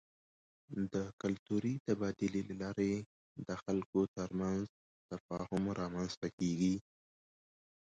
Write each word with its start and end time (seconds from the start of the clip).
د 0.93 0.95
کلتوري 1.21 1.73
تبادلې 1.87 2.41
له 2.49 2.55
لارې 2.61 2.93
د 3.47 3.49
خلکو 3.63 3.99
ترمنځ 4.17 4.63
تفاهم 5.09 5.63
رامنځته 5.81 6.27
کېږي. 6.37 6.75